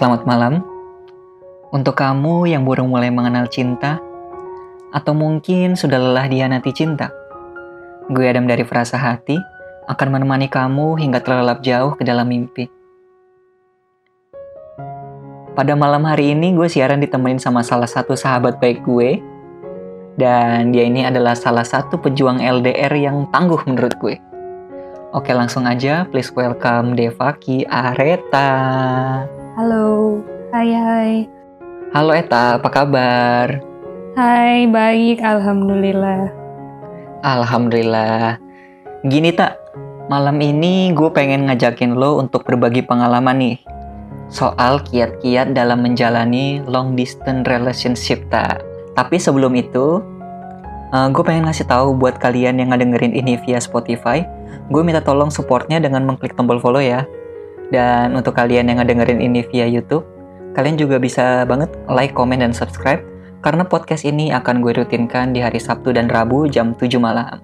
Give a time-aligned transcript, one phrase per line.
[0.00, 0.64] Selamat malam.
[1.76, 4.00] Untuk kamu yang baru mulai mengenal cinta,
[4.96, 7.12] atau mungkin sudah lelah dihianati cinta,
[8.08, 9.36] gue Adam dari Frasa Hati
[9.92, 12.72] akan menemani kamu hingga terlelap jauh ke dalam mimpi.
[15.52, 19.20] Pada malam hari ini gue siaran ditemenin sama salah satu sahabat baik gue,
[20.16, 24.16] dan dia ini adalah salah satu pejuang LDR yang tangguh menurut gue.
[25.12, 28.48] Oke langsung aja, please welcome Devaki Areta.
[29.58, 30.22] Halo,
[30.54, 31.12] hai hai.
[31.90, 33.58] Halo Eta, apa kabar?
[34.14, 36.30] Hai, baik, alhamdulillah.
[37.26, 38.38] Alhamdulillah.
[39.02, 39.58] Gini tak,
[40.06, 43.56] malam ini gue pengen ngajakin lo untuk berbagi pengalaman nih.
[44.30, 48.62] Soal kiat-kiat dalam menjalani long distance relationship tak.
[48.94, 49.98] Tapi sebelum itu,
[50.94, 54.22] uh, gue pengen ngasih tahu buat kalian yang ngedengerin ini via Spotify,
[54.70, 57.02] gue minta tolong supportnya dengan mengklik tombol follow ya.
[57.70, 60.02] Dan untuk kalian yang ngedengerin ini via YouTube,
[60.58, 63.02] kalian juga bisa banget like, comment, dan subscribe
[63.40, 67.40] karena podcast ini akan gue rutinkan di hari Sabtu dan Rabu jam 7 malam.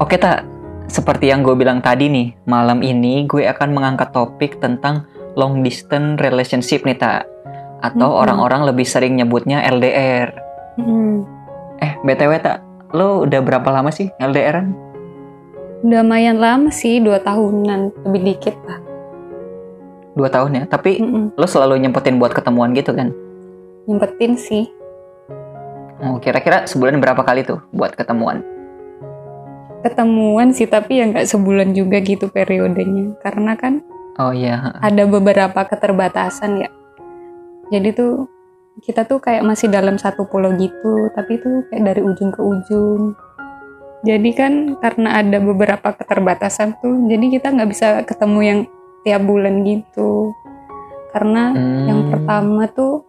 [0.00, 0.48] Oke tak,
[0.88, 5.04] seperti yang gue bilang tadi nih, malam ini gue akan mengangkat topik tentang
[5.36, 7.28] long distance relationship nih tak.
[7.84, 10.32] Atau orang-orang lebih sering nyebutnya LDR.
[10.80, 11.28] Hmm,
[11.84, 12.64] Eh, BTW tak,
[12.96, 14.72] lo udah berapa lama sih LDRan?
[15.84, 18.80] Udah lumayan lama sih, dua tahunan, lebih dikit lah.
[20.16, 21.36] Dua tahun ya, tapi Mm-mm.
[21.36, 23.12] lo selalu nyempetin buat ketemuan gitu kan?
[23.84, 24.64] Nyempetin sih,
[26.04, 28.42] Oh, kira-kira sebulan berapa kali tuh buat ketemuan?
[29.84, 33.20] ketemuan sih, tapi ya nggak sebulan juga gitu periodenya.
[33.20, 33.84] Karena kan
[34.16, 36.72] Oh iya, ada beberapa keterbatasan ya.
[37.68, 38.24] Jadi tuh
[38.80, 43.12] kita tuh kayak masih dalam satu pulau gitu, tapi tuh kayak dari ujung ke ujung.
[44.04, 48.60] Jadi kan karena ada beberapa keterbatasan tuh, jadi kita nggak bisa ketemu yang
[49.00, 50.36] tiap bulan gitu.
[51.16, 51.88] Karena Hmm.
[51.88, 53.08] yang pertama tuh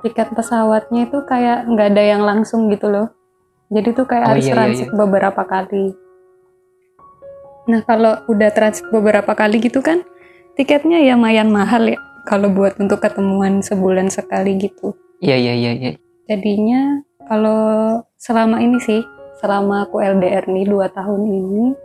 [0.00, 3.12] tiket pesawatnya itu kayak nggak ada yang langsung gitu loh.
[3.68, 5.92] Jadi tuh kayak Oh, harus iya, iya, transit beberapa kali.
[7.66, 10.06] Nah kalau udah transit beberapa kali gitu kan,
[10.54, 11.98] tiketnya ya lumayan mahal ya.
[12.24, 14.94] Kalau buat untuk ketemuan sebulan sekali gitu.
[15.18, 15.92] Iya, iya, iya, iya.
[16.26, 19.02] Jadinya kalau selama ini sih,
[19.36, 21.76] selama aku LDR nih dua tahun ini,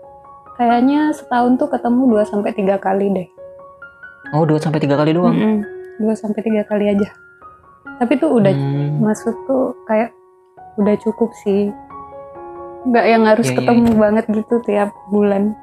[0.56, 3.28] kayaknya setahun tuh ketemu 2 sampai tiga kali deh.
[4.31, 5.35] Oh, dua sampai tiga kali doang.
[5.35, 5.57] Mm-mm.
[5.97, 7.09] Dua sampai tiga kali aja.
[7.97, 9.03] Tapi tuh udah Hmm.
[9.03, 10.09] maksud tuh kayak
[10.75, 11.69] udah cukup sih
[12.81, 15.53] nggak yang harus Iya, iya, ketemu banget gitu tiap bulan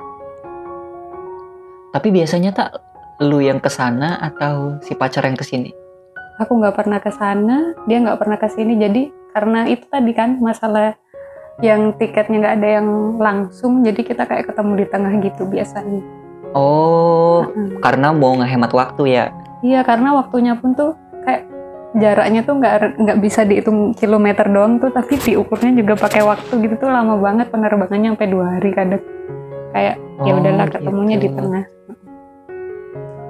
[1.91, 2.71] Tapi biasanya tak
[3.19, 5.75] lu yang ke sana atau si pacar yang ke sini?
[6.37, 10.39] aku nggak pernah ke sana dia nggak pernah ke sini jadi karena itu tadi kan
[10.39, 10.95] masalah
[11.59, 12.87] yang tiketnya nggak ada yang
[13.17, 16.01] langsung jadi kita kayak ketemu di tengah gitu biasanya
[16.49, 17.77] Oh, Mm-mm.
[17.85, 19.25] karena mau ngehemat waktu ya.
[19.61, 21.45] iya karena waktunya pun tuh kayak
[21.93, 26.75] jaraknya tuh nggak nggak bisa dihitung kilometer doang tuh tapi diukurnya juga pakai waktu gitu
[26.79, 29.03] tuh lama banget penerbangannya sampai dua hari kadang
[29.71, 31.37] kayak ya Oh, udahlah ketemunya di gitu.
[31.37, 31.65] tengah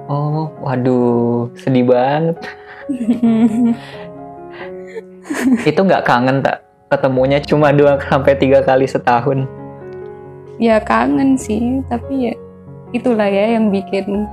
[0.08, 2.40] Oh, waduh, sedih banget.
[5.68, 6.64] Itu nggak kangen tak?
[6.88, 9.44] Ketemunya cuma dua sampai tiga kali setahun.
[10.58, 12.34] ya kangen sih tapi ya
[12.90, 14.26] itulah ya yang bikin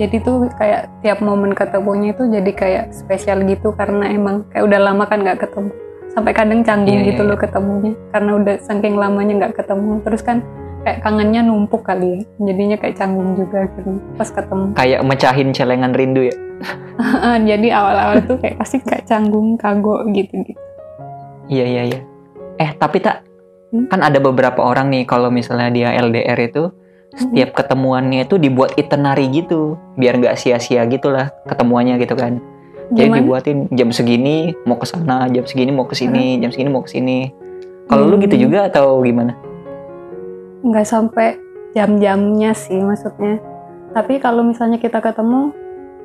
[0.00, 4.80] jadi tuh kayak tiap momen ketemunya itu jadi kayak spesial gitu karena emang kayak udah
[4.80, 5.70] lama kan nggak ketemu.
[6.12, 10.00] Sampai kadang canggung Iya, gitu iya, loh ketemunya karena udah saking lamanya nggak ketemu.
[10.00, 10.40] Terus kan
[10.88, 14.66] kayak kangennya numpuk kali ya jadinya kayak canggung juga gitu pas ketemu.
[14.72, 16.36] Kayak mecahin celengan rindu ya.
[17.52, 20.71] jadi awal-awal tuh kayak pasti kayak canggung kagok gitu gitu
[21.48, 22.00] Iya, iya, iya.
[22.58, 23.26] Eh, tapi tak
[23.72, 23.88] Hmm?
[23.88, 26.68] kan ada beberapa orang nih kalau misalnya dia LDR itu
[27.16, 32.36] setiap ketemuannya itu dibuat itinerary gitu biar nggak sia-sia gitulah ketemuannya gitu kan
[32.92, 33.20] jadi Gimana?
[33.24, 36.92] dibuatin jam segini mau ke sana jam segini mau ke sini jam segini mau ke
[36.92, 37.32] sini
[37.88, 38.44] kalau lu gitu Hmm.
[38.44, 39.40] juga atau gimana
[40.62, 41.40] nggak sampai
[41.72, 43.40] jam-jamnya sih maksudnya.
[43.92, 45.52] Tapi kalau misalnya kita ketemu,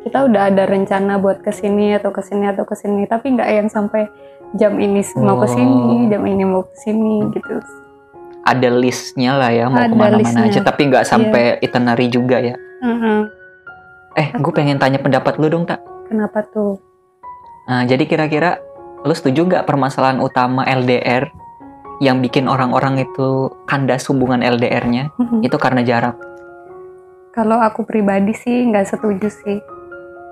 [0.03, 3.03] kita udah ada rencana buat ke sini atau ke sini atau ke sini.
[3.07, 4.07] Tapi nggak yang sampai
[4.53, 5.43] jam ini mau Oh.
[5.43, 7.59] ke sini, jam ini mau ke sini gitu.
[8.43, 13.19] ada listnya lah ya mau ke mana-mana aja tapi nggak sampai itinerary juga ya Heeh.
[14.15, 16.79] eh gue pengen tanya pendapat lu dong tak Kenapa tuh?
[17.67, 18.63] Nah, jadi kira-kira
[19.03, 21.27] lu setuju nggak permasalahan utama LDR
[21.99, 23.27] yang bikin orang-orang itu
[23.65, 25.43] kandas hubungan LDR-nya Mm-mm.
[25.43, 26.15] itu karena jarak
[27.29, 29.59] Kalau aku pribadi sih nggak setuju sih.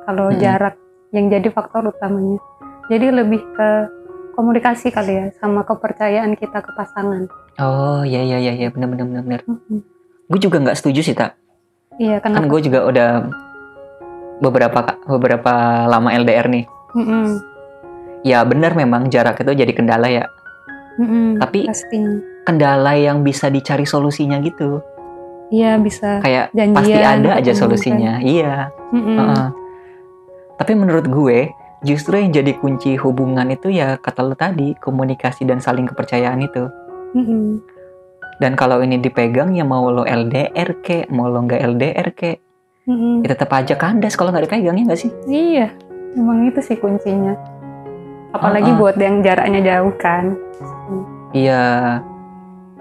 [0.06, 0.74] Kalau jarak
[1.12, 2.40] yang jadi faktor utamanya.
[2.88, 3.70] Jadi lebih ke
[4.36, 7.26] komunikasi kali ya sama kepercayaan kita ke pasangan.
[7.58, 9.42] Oh iya iya iya iya bener bener bener bener.
[9.48, 9.80] Mm-mm.
[10.28, 11.40] Gue juga nggak setuju sih tak.
[11.96, 12.52] Iya, Kan kenapa?
[12.52, 13.10] gue juga udah
[14.38, 15.54] beberapa beberapa
[15.88, 16.66] lama LDR nih.
[16.94, 17.26] Mm-mm.
[18.22, 20.26] Ya benar memang jarak itu jadi kendala ya.
[20.98, 24.78] Mm-mm, Tapi- pastinya Kendala yang bisa dicari solusinya gitu.
[25.50, 28.14] iya bisa Kayak Janjian, pasti ada aja solusinya.
[28.20, 28.70] Iya.
[28.92, 29.18] Mm-mm.
[29.18, 29.46] Heeh.
[30.56, 31.50] Tapi menurut gue,
[31.84, 36.70] justru yang jadi kunci hubungan itu ya kata lo tadi, komunikasi dan saling kepercayaan itu.
[37.16, 37.60] Mm-mm.
[38.40, 42.32] Dan kalau ini dipegang ya mau lo LDR ke, mau lo nggak LDR ke,
[42.88, 43.24] Mm-mm.
[43.24, 45.12] ya tetap aja kandas kalau nggak dipegang ya nggak sih?
[45.28, 45.72] Iya,
[46.16, 47.36] emang itu sih kuncinya.
[48.36, 48.78] Apalagi ah.
[48.78, 50.36] buat yang jaraknya jauh kan.
[51.32, 51.64] Iya,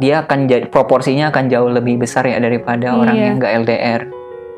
[0.02, 3.24] dia akan jadi proporsinya akan jauh lebih besar ya daripada orang Iya.
[3.30, 4.02] yang nggak LDR.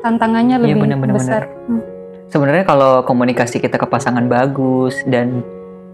[0.01, 1.43] Tantangannya Iya, lebih bener-bener, besar.
[1.69, 1.96] Hmm.
[2.27, 5.47] Sebenarnya kalau komunikasi kita ke pasangan bagus dan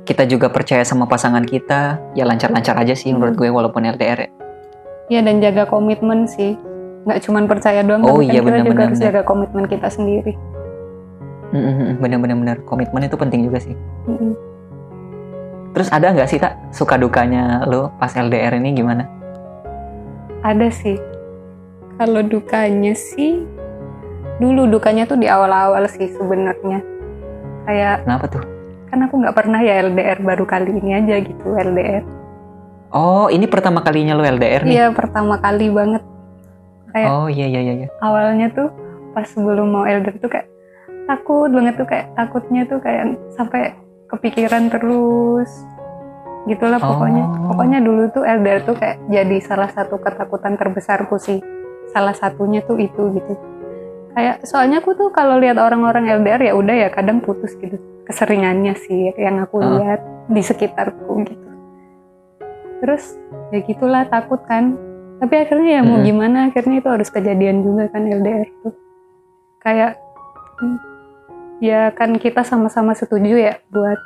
[0.03, 4.27] kita juga percaya sama pasangan kita, ya lancar-lancar aja sih menurut gue walaupun LDR.
[4.27, 4.29] ya.
[5.13, 6.57] Iya dan jaga komitmen sih.
[7.03, 9.87] Nggak cuma percaya doang, Oh tapi iya, kan kita juga benar-benar, harus jaga komitmen kita
[9.91, 10.33] sendiri.
[12.01, 12.57] Bener-bener bener.
[12.65, 13.75] komitmen itu penting juga sih.
[15.73, 19.05] Terus ada nggak sih tak suka dukanya lo pas LDR ini gimana?
[20.41, 20.97] Ada sih.
[22.01, 23.45] Kalau dukanya sih,
[24.43, 26.83] dulu dukanya tuh di awal-awal sih sebenarnya.
[27.63, 28.43] Kayak Kenapa tuh?
[28.85, 32.03] kan aku nggak pernah ya LDR baru kali ini aja gitu LDR.
[32.91, 34.73] Oh, ini pertama kalinya lo LDR nih?
[34.75, 36.03] Iya pertama kali banget.
[36.91, 37.73] Kayak Oh iya iya iya.
[37.73, 37.87] iya.
[37.99, 38.69] awalnya tuh
[39.11, 40.45] pas sebelum mau LDR tuh kayak
[41.03, 43.03] takut banget tuh kayak takutnya tuh kayak
[43.33, 43.73] sampai
[44.07, 45.49] kepikiran terus
[46.45, 47.49] gitulah pokoknya Oh.
[47.49, 51.41] pokoknya dulu tuh LDR tuh kayak jadi salah satu ketakutan terbesarku sih
[51.89, 53.33] salah satunya tuh itu gitu
[54.13, 57.75] kayak soalnya aku tuh kalau lihat orang-orang LDR ya udah ya kadang putus gitu
[58.05, 59.69] keseringannya sih yang aku Ah.
[59.79, 61.47] lihat di sekitarku gitu
[62.79, 63.15] terus
[63.49, 64.75] ya gitulah takut kan
[65.17, 66.05] tapi akhirnya ya mau Mm-mm.
[66.05, 68.75] gimana akhirnya itu harus kejadian juga kan LDR tuh
[69.59, 69.95] kayak
[70.59, 70.77] hmm,
[71.57, 73.97] ya kan kita sama-sama setuju ya buat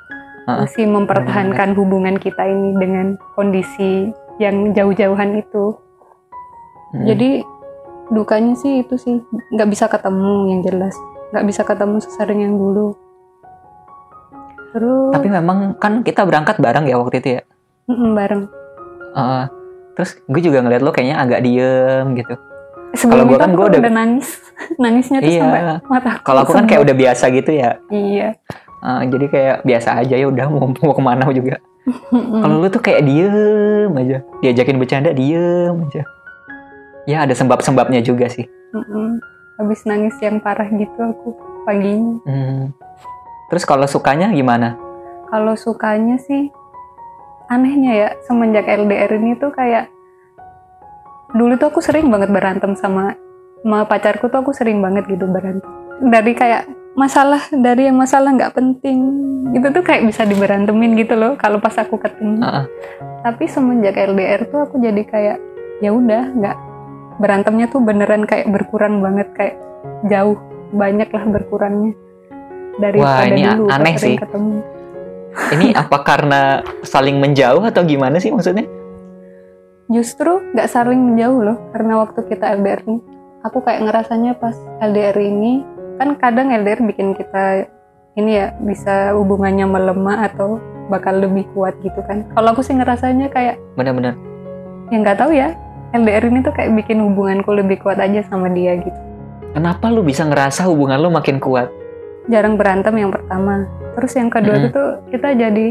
[0.47, 4.07] Ah, masih mempertahankan hubungan kita ini dengan kondisi
[4.37, 5.75] yang jauh-jauhan itu
[6.87, 7.03] Mm.
[7.03, 7.29] jadi
[8.09, 9.19] dukanya sih itu sih
[9.49, 10.95] nggak bisa ketemu yang jelas
[11.29, 12.95] nggak bisa ketemu sesering yang dulu
[14.69, 17.41] terus Tapi memang kan kita berangkat bareng ya waktu itu ya.
[17.85, 18.43] mm-mm, bareng
[19.09, 19.49] Uh,
[19.93, 22.37] terus gue juga ngeliat lo kayaknya agak diem gitu.
[23.03, 24.29] gua itu kan aku gua udah- nangis
[24.83, 25.41] nangisnya tuh Iya.
[25.41, 27.81] sampai mata Kalau aku kan kayak udah biasa gitu ya.
[27.89, 28.37] iya
[28.77, 31.57] Uh, jadi kayak biasa aja ya udah mau mau ke mana juga.
[32.45, 36.05] Kalau lu tuh kayak diem aja, diajakin bercanda diem aja.
[37.07, 38.45] Ya ada sembab-sembabnya juga sih.
[38.75, 39.23] Mm-mm.
[39.57, 41.33] habis nangis yang parah gitu aku
[41.65, 42.69] paginya Hmm.
[43.49, 44.77] Terus kalau sukanya gimana?
[45.27, 46.49] kalau sukanya sih
[47.51, 49.91] anehnya ya semenjak LDR ini tuh kayak
[51.35, 53.15] dulu tuh aku sering banget berantem sama
[53.63, 55.67] sama pacarku tuh aku sering banget gitu berantem
[55.99, 58.99] dari kayak masalah dari yang masalah nggak penting
[59.51, 62.63] itu tuh kayak bisa diberantemin gitu loh kalau pas aku ketemu ah.
[63.27, 65.37] tapi semenjak LDR tuh aku jadi kayak
[65.83, 66.57] ya udah nggak
[67.17, 69.55] berantemnya tuh beneran kayak berkurang banget kayak
[70.09, 70.37] jauh
[70.73, 71.93] banyak lah berkurangnya
[72.77, 74.17] daripada ini dulu aneh sih.
[74.17, 74.61] ketemu
[75.53, 78.65] Ini apa karena saling menjauh atau gimana sih maksudnya?
[79.87, 82.99] justru nggak saling menjauh loh karena waktu kita LDR nih
[83.47, 85.63] aku kayak ngerasanya pas LDR ini
[85.95, 87.71] kan kadang LDR bikin kita
[88.19, 90.59] ini ya bisa hubungannya melemah atau
[90.91, 94.19] bakal lebih kuat gitu kan kalau aku sih ngerasanya kayak Bener-bener.
[94.91, 95.55] ya nggak tahu ya
[95.97, 98.99] LDR ini tuh kayak bikin hubunganku lebih kuat aja sama dia gitu
[99.49, 101.69] Kenapa lu bisa ngerasa hubungan lu makin kuat?
[102.25, 103.63] jarang berantem yang pertama
[103.93, 104.61] terus yang kedua Mm-mm.
[104.61, 105.67] itu tuh kita jadi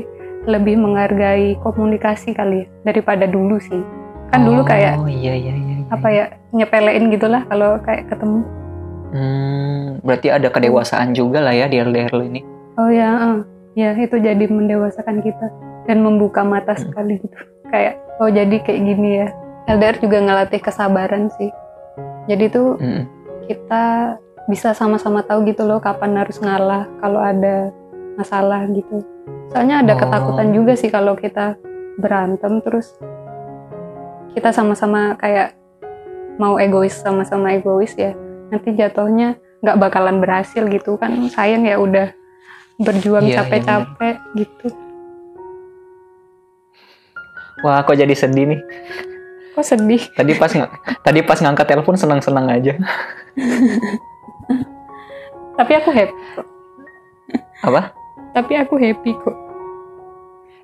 [0.47, 3.85] lebih menghargai komunikasi kali ya daripada dulu sih
[4.27, 5.75] kan dulu kayak Oh iya iya iya.
[5.77, 5.87] iya.
[5.87, 8.41] apa ya nyepelein gitulah kalau kayak ketemu
[9.07, 12.41] Hmm, berarti ada kedewasaan juga lah ya di LDR lu ini.
[12.75, 13.39] oh ya eh.
[13.77, 15.47] ya itu jadi mendewasakan kita
[15.85, 16.83] dan membuka mata Hmm.
[16.83, 17.37] sekali gitu
[17.69, 19.29] kayak oh jadi kayak gini ya
[19.67, 21.51] LDR juga ngelatih kesabaran sih
[22.27, 23.03] jadi tuh Mm-mm.
[23.47, 23.85] kita
[24.47, 27.75] bisa sama-sama tahu gitu loh kapan harus ngalah kalau ada
[28.15, 29.03] masalah gitu
[29.51, 29.99] soalnya ada Oh.
[29.99, 31.59] ketakutan juga sih kalau kita
[31.97, 32.95] berantem terus
[34.33, 35.57] kita sama-sama kayak
[36.37, 38.13] mau egois sama-sama egois ya
[38.49, 42.13] nanti jatuhnya nggak bakalan berhasil gitu kan sayang ya udah
[42.77, 44.69] berjuang Iya, capek-capek gitu
[47.65, 48.61] Wah, kok jadi sedih nih.
[49.57, 50.53] Kok sedih Tadi pas
[51.01, 52.77] tadi pas ngangkat telepon senang-senang aja.
[55.57, 56.15] tapi aku happy
[57.65, 57.97] Apa?
[58.37, 59.37] tapi aku happy kok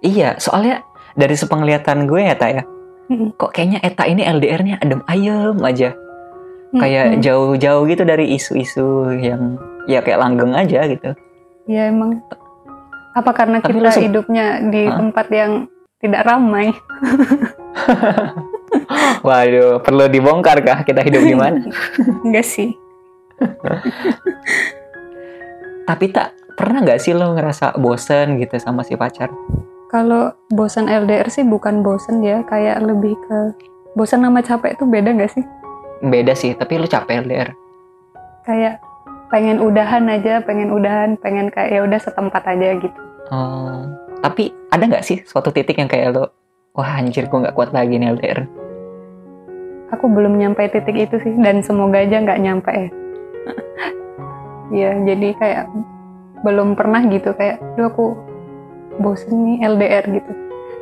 [0.03, 0.83] Iya, soalnya
[1.15, 2.67] dari sepenglihatan gue ya, ya.
[3.07, 3.39] Mm-mm.
[3.39, 5.95] Kok kayaknya Eta ini LDR-nya adem ayem aja.
[6.75, 11.15] Kayak jauh-jauh gitu dari isu-isu yang ya kayak langgeng aja gitu
[11.67, 12.23] ya emang
[13.13, 15.53] apa karena Tapi kita hidupnya di tempat yang
[16.01, 16.73] tidak ramai
[19.27, 21.61] waduh perlu dibongkar kah kita hidup di mana?
[22.27, 22.75] Enggak sih.
[25.89, 29.29] Tapi tak pernah nggak sih lo ngerasa bosen gitu sama si pacar?
[29.93, 33.39] Kalau bosan LDR sih bukan bosan ya kayak lebih ke
[33.93, 35.45] bosan sama capek itu beda nggak sih?
[36.03, 37.51] Beda sih tapi lo capek LDR
[38.43, 38.83] kayak
[39.31, 43.01] pengen udahan aja pengen udahan pengen kayak ya udah setempat aja gitu.
[43.31, 43.87] Oh
[44.23, 46.31] tapi ada nggak sih suatu titik yang kayak lo
[46.73, 48.63] wah anjir gue nggak kuat lagi nih LDR
[49.93, 52.73] aku belum nyampe titik itu sih dan semoga aja nggak nyampe.
[52.73, 52.89] Ya
[54.73, 55.65] ya jadi kayak
[56.41, 58.17] belum pernah gitu kayak duh aku
[58.99, 60.33] bosen nih LDR gitu.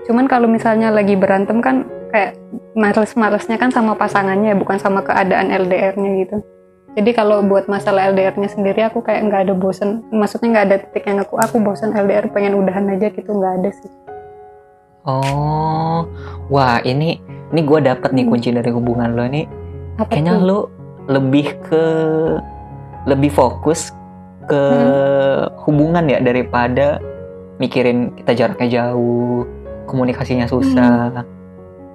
[0.09, 2.39] Cuman kalau misalnya lagi berantem kan kayak
[2.79, 6.37] males-malesnya kan sama pasangannya bukan sama keadaan LDR-nya gitu.
[6.91, 10.07] Jadi kalau buat masalah LDR-nya sendiri aku kayak nggak ada bosen.
[10.11, 13.71] Maksudnya nggak ada titik yang aku aku bosen LDR pengen udahan aja gitu nggak ada
[13.75, 14.10] sih
[15.03, 16.05] oh
[16.47, 17.19] wah ini
[17.51, 18.33] ini gue dapet nih Hmm.
[18.33, 19.47] kunci dari hubungan lo nih
[19.97, 20.69] apa kayaknya lo
[21.07, 21.85] lebih ke
[23.05, 23.91] lebih fokus
[24.45, 25.47] ke Hmm.
[25.63, 27.01] hubungan ya daripada
[27.57, 29.45] mikirin kita jaraknya jauh
[29.85, 31.25] komunikasinya susah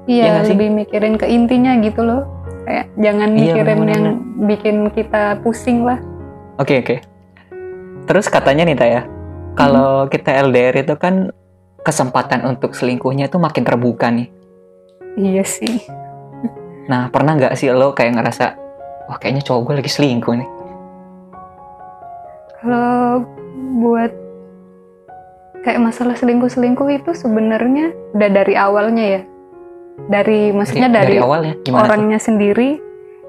[0.05, 0.53] Iya Iya, sih?
[0.53, 2.29] lebih mikirin ke intinya gitu loh.
[2.61, 3.89] Kayak jangan Iya, mikirin bener-bener.
[3.89, 4.07] yang
[4.45, 5.97] bikin kita pusing lah.
[6.55, 6.95] oke oke
[8.05, 9.01] terus katanya nih Taya
[9.53, 11.33] kalau kita LDR itu kan
[11.85, 14.27] kesempatan untuk selingkuhnya itu makin terbuka nih
[15.15, 15.85] Iya sih.
[16.85, 18.45] nah pernah nggak sih lo kayak ngerasa
[19.05, 20.49] wah kayaknya cowok gue lagi selingkuh nih
[22.57, 23.21] Kalau
[23.77, 24.11] buat
[25.61, 29.21] kayak masalah selingkuh-selingkuh itu sebenarnya udah dari awalnya ya.
[30.03, 31.87] Dari maksudnya dari, awal ya gimana tuh?
[31.87, 32.81] orangnya sendiri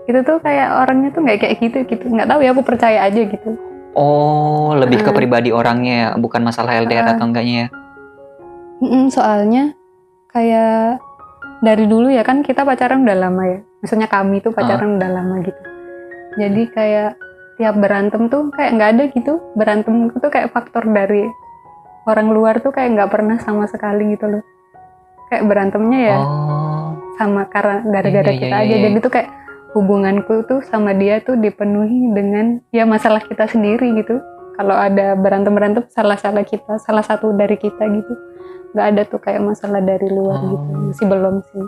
[0.03, 2.05] itu tuh kayak orangnya tuh nggak kayak gitu gitu.
[2.09, 3.51] Nggak tahu ya aku percaya aja gitu.
[3.93, 5.15] oh lebih ke Ah.
[5.15, 7.13] pribadi orangnya ya bukan masalah LDR Ah.
[7.17, 7.69] atau enggaknya ya
[8.83, 9.73] Mm-mm, soalnya
[10.31, 11.01] kayak
[11.65, 13.59] dari dulu ya kan kita pacaran udah lama ya.
[13.81, 15.63] Maksudnya kami tuh pacaran udah lama gitu.
[16.37, 17.17] Jadi kayak
[17.57, 19.33] tiap berantem tuh kayak nggak ada gitu.
[19.57, 21.25] Berantem tuh kayak faktor dari
[22.05, 24.43] orang luar tuh kayak nggak pernah sama sekali gitu loh.
[25.33, 26.67] Kayak berantemnya ya oh
[27.17, 28.75] sama karena gara-gara Iya, iya, kita iya, aja.
[28.77, 28.85] iya.
[28.89, 29.29] Jadi tuh kayak
[29.73, 34.21] hubunganku tuh sama dia tuh dipenuhi dengan ya masalah kita sendiri gitu.
[34.57, 38.15] Kalau ada berantem-berantem salah-salah kita, salah satu dari kita gitu.
[38.71, 40.47] Nggak ada tuh kayak masalah dari luar Oh.
[40.47, 40.71] gitu.
[40.87, 41.67] Masih belum sih.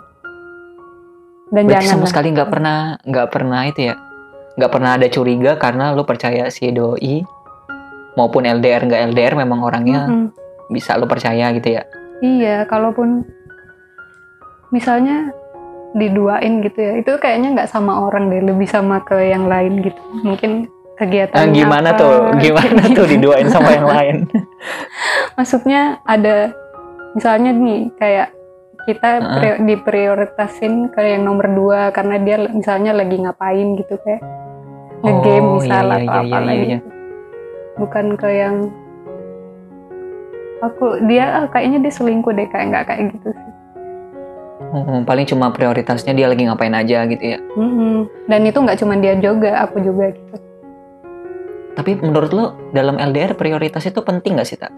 [1.49, 2.09] Dan Berarti jangan sama lah.
[2.09, 3.95] sekali nggak pernah nggak pernah itu ya
[4.53, 7.25] nggak pernah ada curiga karena lo percaya si doi
[8.13, 10.29] maupun LDR nggak LDR memang orangnya Mm-mm.
[10.67, 11.83] bisa lo percaya gitu ya
[12.19, 13.23] Iya, kalaupun
[14.69, 15.31] misalnya
[15.91, 19.97] diduain gitu ya, itu kayaknya nggak sama orang deh, lebih sama ke yang lain gitu.
[20.21, 23.13] Mungkin kegiatan Nah, gimana apa, tuh gimana kayak tuh gitu.
[23.15, 24.15] diduain sama yang lain
[25.39, 26.51] Maksudnya ada
[27.11, 28.27] misalnya nih kayak
[28.83, 29.33] kita Heeh.
[29.35, 34.21] pri- diprioritasin ke yang nomor dua karena dia misalnya lagi ngapain gitu kayak
[34.99, 36.65] ngegame Oh, misal iya, atau iya, apa iya, lagi.
[36.67, 36.79] iya.
[37.75, 38.55] Bukan ke yang
[40.59, 43.47] aku dia ah, kayaknya dia selingkuh deh kayak nggak kayak gitu sih.
[44.69, 48.05] Oh, paling cuma prioritasnya dia lagi ngapain aja gitu ya Mm-mm.
[48.27, 50.35] Dan itu nggak cuma dia juga, aku juga gitu.
[51.73, 54.69] tapi menurut lo dalam LDR prioritas itu penting nggak sih tak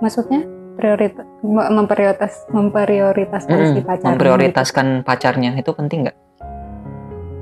[0.00, 0.40] Maksudnya
[0.74, 4.08] prioritas memprioritas memprioritaskan Mm-mm, si pacarnya.
[4.10, 6.44] memprioritaskan pacarnya itu penting nggak gitu.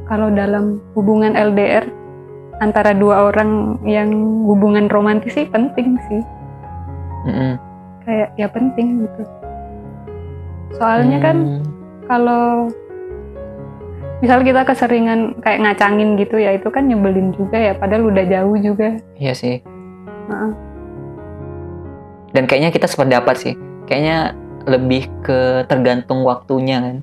[0.04, 1.86] Kalau dalam hubungan LDR
[2.58, 4.10] antara dua orang yang
[4.44, 6.22] hubungan romantis sih penting sih.
[7.24, 7.52] Mm-mm.
[8.02, 9.22] Kayak ya penting gitu.
[10.74, 11.62] Soalnya kan Hmm.
[12.04, 12.72] kalau
[14.18, 18.56] misal kita keseringan kayak ngacangin gitu ya itu kan nyebelin juga ya padahal udah jauh
[18.58, 18.98] juga.
[19.14, 19.62] iya sih
[20.26, 20.50] Heeh.
[22.32, 23.54] Dan kayaknya kita sependapat sih
[23.84, 26.96] kayaknya lebih ke tergantung waktunya kan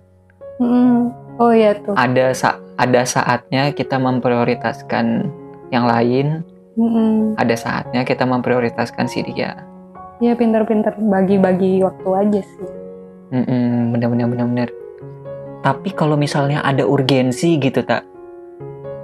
[0.61, 1.11] Mm-mm.
[1.35, 1.91] Oh iya tuh.
[1.93, 5.27] ada sa ada saatnya kita memprioritaskan
[5.69, 7.35] yang lain Mm-mm.
[7.35, 9.55] ada saatnya kita memprioritaskan si dia
[10.23, 12.69] Ya pinter-pinter bagi-bagi waktu aja sih.
[13.35, 14.69] Mm-mm, bener-bener bener-bener
[15.59, 18.05] tapi kalau misalnya ada urgensi gitu tak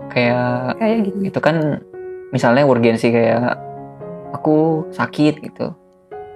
[0.08, 1.28] kayak Kayak gini.
[1.28, 1.82] itu kan
[2.30, 3.58] misalnya urgensi kayak
[4.32, 5.74] aku sakit gitu.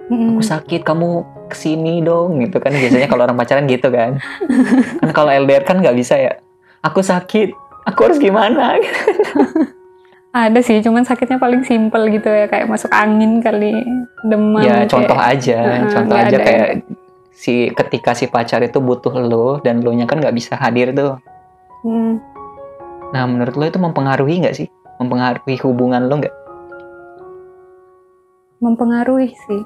[0.06, 1.08] Aku sakit kamu
[1.50, 2.70] ke sini dong gitu kan.
[2.70, 4.18] Biasanya kalau orang pacaran gitu kan.
[5.02, 6.38] Kan kalau LDR kan nggak bisa ya.
[6.82, 7.50] Aku sakit
[7.86, 8.74] aku harus gimana?
[10.36, 13.72] Ada sih, cuman sakitnya paling simpel gitu ya, kayak masuk angin kali,
[14.20, 14.60] demam.
[14.60, 16.68] ya kayak- contoh aja Heeh, contoh aja ada kayak
[17.32, 21.16] si ketika si pacar itu butuh lo dan lo nya kan nggak bisa hadir tuh.
[21.80, 22.20] Hmm,
[23.16, 24.68] nah menurut lo itu mempengaruhi nggak sih?
[25.00, 26.36] Mempengaruhi hubungan lo nggak?
[28.56, 29.62] mempengaruhi sih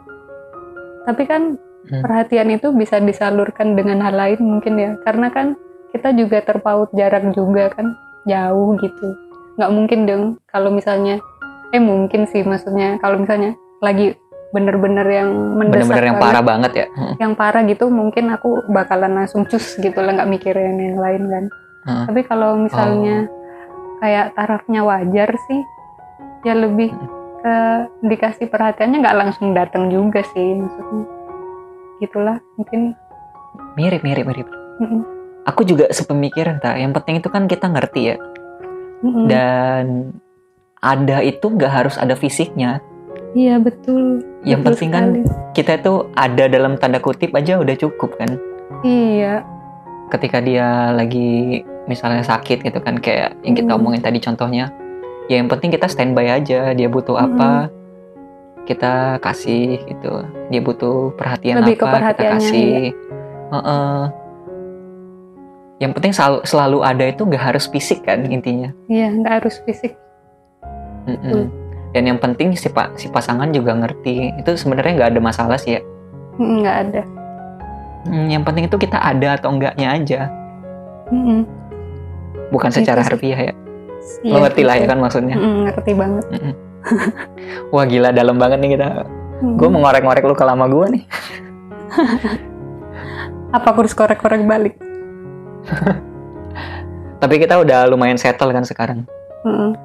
[1.04, 1.42] tapi kan
[1.80, 2.04] Hmm.
[2.04, 5.57] perhatian itu bisa disalurkan dengan hal lain mungkin ya karena kan
[5.90, 9.16] kita juga terpaut jarak juga kan jauh gitu
[9.57, 11.25] nggak mungkin dong kalau misalnya
[11.73, 14.12] eh mungkin sih maksudnya kalau misalnya lagi
[14.52, 16.87] bener-bener yang mendesak Bener-bener yang parah banget ya.
[16.92, 17.14] Hmm.
[17.16, 21.45] yang parah gitu mungkin aku bakalan langsung cus gitu lah nggak mikirin yang lain kan
[21.80, 22.04] Hmm.
[22.07, 23.25] tapi kalau misalnya
[23.99, 25.61] kayak tarafnya wajar sih
[26.42, 26.92] ya lebih
[27.40, 27.54] ke
[28.04, 31.04] dikasih perhatiannya nggak langsung datang juga sih maksudnya
[31.99, 32.92] gitulah mungkin
[33.75, 34.49] Mirip, mirip, mirip.
[34.78, 35.02] mm-mm,
[35.42, 36.76] Aku juga sepemikiran tak.
[36.76, 38.16] Yang penting itu kan kita ngerti ya.
[39.00, 39.26] mm-mm.
[39.26, 40.14] Dan
[40.78, 42.78] ada itu nggak harus ada fisiknya.
[43.30, 45.52] iya betul Yang betul penting kan sekali.
[45.52, 48.38] kita itu ada dalam tanda kutip aja udah cukup kan.
[48.82, 49.42] iya
[50.09, 53.78] Ketika dia lagi misalnya sakit gitu kan kayak yang kita Mm.
[53.78, 54.70] omongin tadi contohnya.
[55.30, 56.75] Ya yang penting kita standby aja.
[56.75, 57.70] Dia butuh apa
[58.66, 60.26] kita kasih gitu.
[60.50, 62.90] Dia butuh perhatian Lebih apa kita kasih.
[63.54, 64.00] Heeh.
[65.80, 68.68] Yang penting selalu, selalu ada itu nggak harus fisik kan intinya.
[68.84, 69.96] iya nggak harus fisik
[71.08, 71.16] Mm-mm.
[71.25, 71.44] Betul.
[71.90, 74.34] Dan yang penting si, pa- si pasangan juga ngerti.
[74.37, 75.82] Itu sebenarnya nggak ada masalah sih ya.
[76.37, 77.02] Mm, nggak ada
[78.00, 80.20] Hmm, yang penting itu kita ada atau enggaknya aja.
[81.12, 81.44] Mm-mm.
[82.49, 83.54] Bukan Itu secara harfiah ya.
[84.21, 84.90] Iya, Lo ngerti lah ya betul.
[84.90, 85.35] kan maksudnya.
[85.35, 86.52] Mm-mm, ngerti banget Mm-mm.
[87.69, 88.87] Wah gila dalam banget nih kita.
[89.38, 89.57] Mm-mm.
[89.57, 91.04] Gue mau ngorek-ngorek lu ke lama gue nih.
[93.50, 94.78] apa aku harus korek-korek balik
[97.21, 99.04] Tapi kita udah lumayan settle kan sekarang.
[99.42, 99.76] Mm-mm.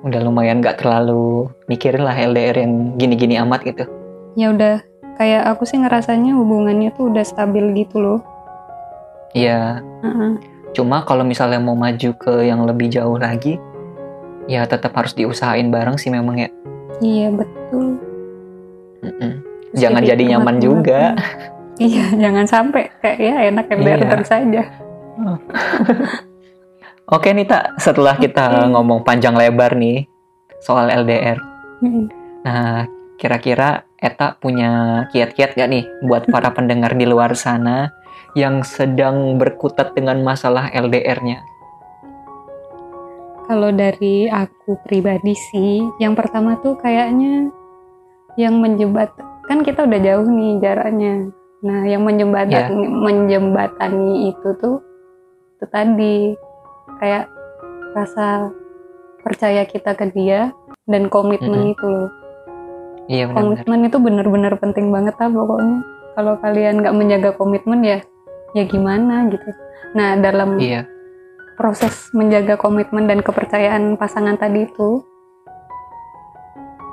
[0.00, 3.84] Udah lumayan nggak terlalu mikirin lah LDR yang gini-gini amat gitu.
[4.32, 4.78] ya udah
[5.14, 8.20] kayak aku sih ngerasanya hubungannya tuh udah stabil gitu loh
[9.30, 9.82] Iya.
[10.00, 10.38] Mm-mm.
[10.72, 13.56] Cuma kalau misalnya mau maju ke yang lebih jauh lagi,
[14.46, 16.50] ya tetap harus diusahain bareng sih memang ya.
[16.98, 17.94] iya betul
[19.70, 21.14] Jangan jadi nyaman juga.
[21.78, 24.10] Iya, jangan sampai kayak ya enak LDR Iya.
[24.10, 24.62] terus aja.
[27.14, 30.02] Oke Nita, setelah kita ngomong panjang lebar nih
[30.58, 31.38] soal LDR,
[31.78, 32.10] Mm-mm.
[32.42, 32.82] nah
[33.14, 37.94] kira-kira Eta punya kiat-kiat gak nih buat para pendengar di luar sana
[38.36, 41.40] yang sedang berkutat dengan masalah LDR-nya?
[43.48, 47.48] Kalau dari aku pribadi sih, yang pertama tuh kayaknya
[48.36, 49.08] yang menjebat
[49.48, 51.32] kan kita udah jauh nih jaraknya.
[51.64, 54.84] Nah, yang menjembatani menjembatani itu tuh
[55.58, 56.36] itu tadi
[57.00, 57.26] kayak
[57.96, 58.52] rasa
[59.24, 60.52] percaya kita ke dia
[60.84, 61.74] dan komitmen Mm-mm.
[61.74, 62.10] itu loh.
[63.08, 63.40] Iya benar-benar.
[63.40, 65.76] komitmen itu benar-benar penting banget lah pokoknya
[66.12, 67.98] kalau kalian nggak menjaga komitmen ya
[68.56, 69.50] ya gimana gitu.
[69.96, 70.84] Nah dalam Iya,
[71.58, 75.02] proses menjaga komitmen dan kepercayaan pasangan tadi itu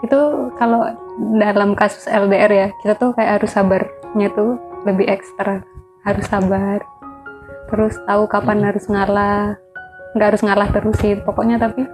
[0.04, 0.20] itu
[0.60, 0.92] kalau
[1.40, 5.64] dalam kasus LDR ya kita tuh kayak harus sabarnya tuh lebih ekstra
[6.06, 6.82] harus sabar.
[7.66, 8.68] Terus tahu kapan Mm-mm.
[8.70, 9.58] harus ngalah
[10.14, 11.18] nggak harus ngalah terus sih.
[11.18, 11.86] Pokoknya tapi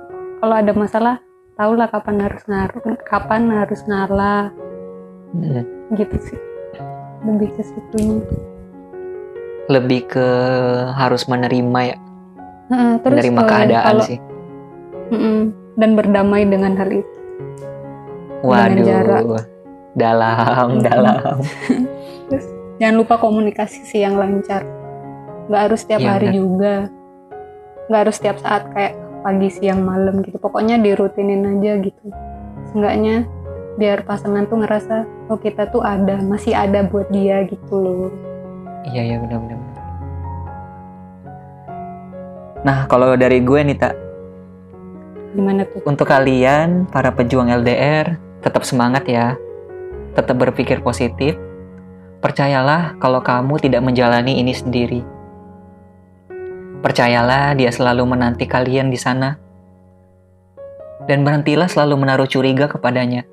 [0.44, 1.16] kalau ada masalah
[1.56, 4.52] tahulah kapan harus ngaruh kapan harus ngalah.
[5.32, 5.96] Mm.
[5.96, 6.40] gitu sih.
[7.24, 8.20] Lebih ke situ
[9.68, 10.28] lebih ke
[10.94, 11.98] harus menerima ya,
[13.02, 14.20] terus menerima keadaan kalau- sih.
[15.12, 15.40] Mm-mm,
[15.76, 17.18] dan berdamai dengan hal itu
[18.82, 19.22] jarak.
[19.28, 19.44] Waduh,
[19.94, 20.84] dalam, Mm-mm.
[20.84, 21.36] dalam.
[22.32, 22.48] terus
[22.80, 24.64] jangan lupa komunikasi sih yang lancar
[25.46, 26.38] nggak harus setiap Iya, hari benar.
[26.40, 26.74] juga
[27.86, 32.06] nggak harus setiap saat kayak pagi siang malam gitu pokoknya dirutinin aja gitu
[32.72, 33.28] seenggaknya
[33.76, 34.96] biar pasangan tuh ngerasa
[35.28, 38.10] oh kita tuh ada masih ada buat dia gitu loh
[38.90, 39.60] Iya, iya benar-benar.
[42.62, 43.98] Nah, kalau dari gue nih tak,
[45.34, 49.38] gimana tuh untuk kalian para pejuang LDR, tetap semangat ya.
[50.14, 51.38] Tetap berpikir positif.
[52.22, 55.02] Percayalah kalau kamu tidak menjalani ini sendiri.
[56.82, 59.38] Percayalah dia selalu menanti kalian di sana.
[61.06, 63.26] Dan berhentilah selalu menaruh curiga kepadanya.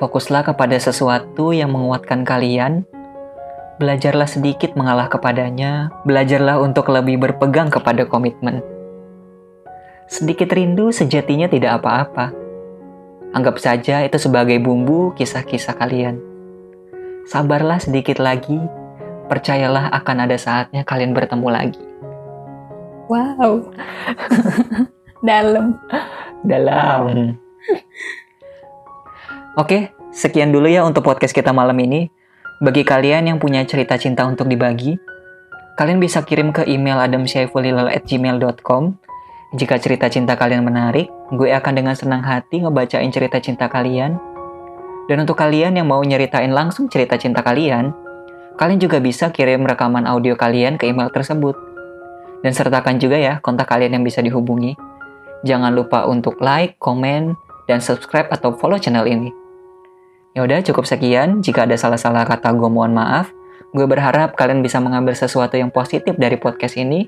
[0.00, 2.88] Fokuslah kepada sesuatu yang menguatkan kalian.
[3.80, 5.88] Belajarlah sedikit mengalah kepadanya.
[6.04, 8.60] Belajarlah untuk lebih berpegang kepada komitmen.
[10.04, 12.28] Sedikit rindu sejatinya tidak apa-apa.
[13.32, 16.20] Anggap saja itu sebagai bumbu kisah-kisah kalian.
[17.24, 18.60] Sabarlah sedikit lagi.
[19.32, 21.84] Percayalah akan ada saatnya kalian bertemu lagi.
[23.08, 23.64] wow
[25.28, 25.80] dalam
[26.44, 27.32] dalam.
[29.62, 32.19] Oke, sekian dulu ya untuk podcast kita malam ini.
[32.60, 35.00] Bagi kalian yang punya cerita cinta untuk dibagi,
[35.80, 38.82] kalian bisa kirim ke email adamsyaifulilal@gmail.com
[39.56, 44.20] Jika cerita cinta kalian menarik, gue akan dengan senang hati ngebacain cerita cinta kalian.
[45.08, 47.96] Dan untuk kalian yang mau nyeritain langsung cerita cinta kalian,
[48.60, 51.56] kalian juga bisa kirim rekaman audio kalian ke email tersebut.
[52.44, 54.76] Dan sertakan juga ya kontak kalian yang bisa dihubungi.
[55.48, 59.32] Jangan lupa untuk like, komen, dan subscribe atau follow channel ini.
[60.34, 61.42] Ya udah cukup sekian.
[61.42, 63.30] Jika ada salah-salah kata gue mohon maaf.
[63.74, 67.06] Gue berharap kalian bisa mengambil sesuatu yang positif dari podcast ini.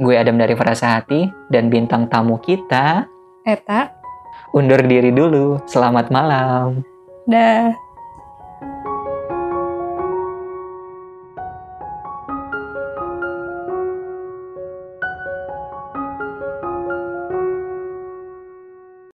[0.00, 3.04] Gue Adam dari Frasa Hati dan bintang tamu kita
[3.44, 3.88] Eta,
[4.52, 5.60] undur diri dulu.
[5.64, 6.84] Selamat malam.
[7.24, 7.89] dah.